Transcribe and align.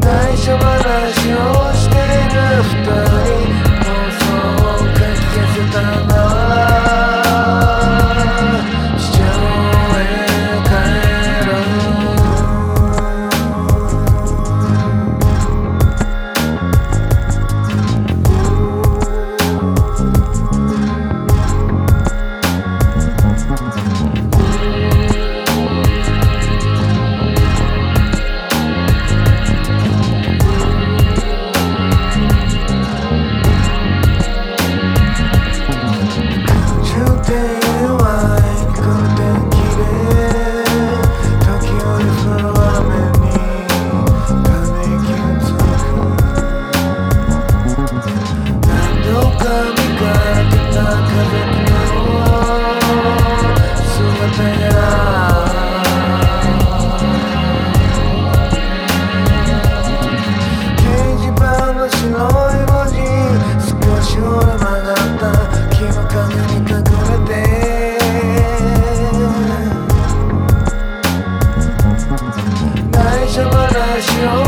Nice, 0.00 0.46
you're 0.46 0.87
show. 74.00 74.38
you 74.42 74.47